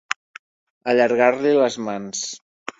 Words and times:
Allargar-li 0.95 1.53
les 1.61 1.79
mans. 1.91 2.27